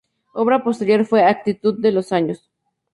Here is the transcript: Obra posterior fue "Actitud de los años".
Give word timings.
Obra 0.33 0.63
posterior 0.63 1.05
fue 1.05 1.21
"Actitud 1.23 1.79
de 1.79 1.91
los 1.91 2.11
años". 2.11 2.49